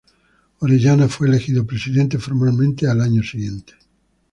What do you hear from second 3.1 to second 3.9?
siguiente.